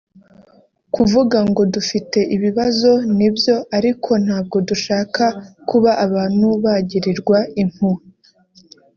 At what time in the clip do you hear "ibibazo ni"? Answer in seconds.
2.35-3.29